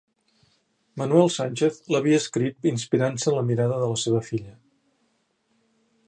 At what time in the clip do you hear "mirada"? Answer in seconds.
3.51-3.77